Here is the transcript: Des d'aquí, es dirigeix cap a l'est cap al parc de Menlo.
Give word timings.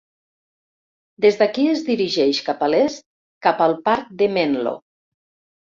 Des 1.25 1.37
d'aquí, 1.41 1.67
es 1.75 1.85
dirigeix 1.91 2.41
cap 2.49 2.65
a 2.69 2.73
l'est 2.75 3.07
cap 3.49 3.65
al 3.69 3.79
parc 3.91 4.13
de 4.23 4.35
Menlo. 4.39 4.79